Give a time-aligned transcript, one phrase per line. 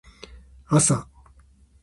[0.65, 1.07] あさ